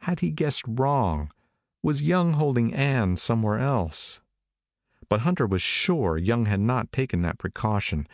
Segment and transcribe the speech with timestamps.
[0.00, 1.30] Had he guessed wrong?
[1.84, 4.20] Was Young holding Ann somewhere else?
[5.08, 8.08] But Hunter was sure Young had not taken that precaution.